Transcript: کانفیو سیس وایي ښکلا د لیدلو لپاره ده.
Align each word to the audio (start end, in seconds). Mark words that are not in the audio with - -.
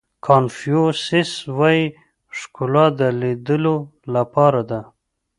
کانفیو 0.25 0.83
سیس 1.05 1.31
وایي 1.57 1.83
ښکلا 2.37 2.85
د 2.99 3.01
لیدلو 3.21 3.75
لپاره 4.15 4.61
ده. 4.69 4.81